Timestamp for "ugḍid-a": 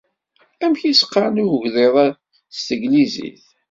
1.45-2.05